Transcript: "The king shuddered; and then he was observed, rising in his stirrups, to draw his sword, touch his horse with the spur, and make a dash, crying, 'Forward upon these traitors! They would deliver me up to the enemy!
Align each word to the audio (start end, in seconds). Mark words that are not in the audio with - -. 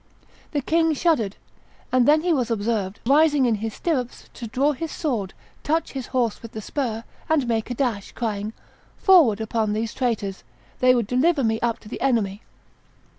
"The 0.49 0.63
king 0.63 0.95
shuddered; 0.95 1.35
and 1.91 2.07
then 2.07 2.21
he 2.21 2.33
was 2.33 2.49
observed, 2.49 2.99
rising 3.05 3.45
in 3.45 3.53
his 3.61 3.75
stirrups, 3.75 4.29
to 4.33 4.47
draw 4.47 4.71
his 4.71 4.91
sword, 4.91 5.35
touch 5.61 5.91
his 5.91 6.07
horse 6.07 6.41
with 6.41 6.53
the 6.53 6.59
spur, 6.59 7.03
and 7.29 7.47
make 7.47 7.69
a 7.69 7.75
dash, 7.75 8.11
crying, 8.13 8.53
'Forward 8.97 9.39
upon 9.39 9.73
these 9.73 9.93
traitors! 9.93 10.43
They 10.79 10.95
would 10.95 11.05
deliver 11.05 11.43
me 11.43 11.59
up 11.59 11.77
to 11.81 11.87
the 11.87 12.01
enemy! 12.01 12.41